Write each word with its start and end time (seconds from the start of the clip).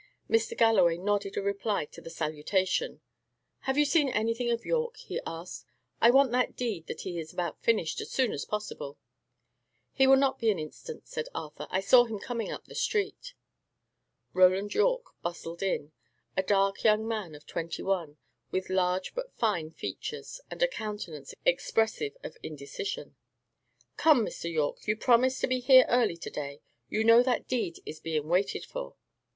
Mr. 0.27 0.57
Galloway 0.57 0.97
nodded 0.97 1.37
a 1.37 1.43
reply 1.43 1.85
to 1.85 2.01
the 2.01 2.09
salutation. 2.09 3.01
"Have 3.67 3.77
you 3.77 3.85
seen 3.85 4.09
anything 4.09 4.49
of 4.49 4.65
Yorke?" 4.65 4.97
he 4.97 5.21
asked. 5.27 5.63
"I 6.01 6.09
want 6.09 6.31
that 6.31 6.55
deed 6.55 6.87
that 6.87 7.01
he's 7.01 7.31
about 7.31 7.61
finished 7.61 8.01
as 8.01 8.09
soon 8.09 8.31
as 8.31 8.43
possible." 8.43 8.97
"He 9.93 10.07
will 10.07 10.15
not 10.15 10.39
be 10.39 10.49
an 10.49 10.57
instant," 10.57 11.05
said 11.07 11.27
Arthur. 11.35 11.67
"I 11.69 11.81
saw 11.81 12.05
him 12.05 12.17
coming 12.17 12.51
up 12.51 12.65
the 12.65 12.73
street." 12.73 13.35
Roland 14.33 14.73
Yorke 14.73 15.13
bustled 15.21 15.61
in; 15.61 15.91
a 16.35 16.41
dark 16.41 16.83
young 16.83 17.07
man 17.07 17.35
of 17.35 17.45
twenty 17.45 17.83
one, 17.83 18.17
with 18.49 18.71
large 18.71 19.13
but 19.13 19.31
fine 19.35 19.69
features, 19.69 20.41
and 20.49 20.63
a 20.63 20.67
countenance 20.67 21.35
expressive 21.45 22.17
of 22.23 22.37
indecision. 22.41 23.17
"Come, 23.97 24.25
Mr. 24.25 24.51
Yorke, 24.51 24.87
you 24.87 24.97
promised 24.97 25.41
to 25.41 25.47
be 25.47 25.59
here 25.59 25.85
early 25.89 26.17
to 26.17 26.31
day. 26.31 26.63
You 26.89 27.03
know 27.03 27.21
that 27.21 27.47
deed 27.47 27.81
is 27.85 27.99
being 27.99 28.27
waited 28.29 28.65
for." 28.65 28.95